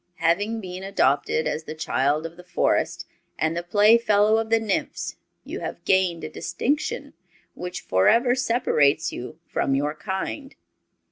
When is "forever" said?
7.81-8.33